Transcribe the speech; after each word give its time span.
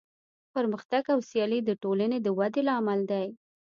پرمختګ 0.53 1.03
او 1.13 1.19
سیالي 1.29 1.59
د 1.65 1.71
ټولنې 1.83 2.17
د 2.21 2.27
ودې 2.37 2.61
لامل 2.67 2.99
دی. 3.11 3.27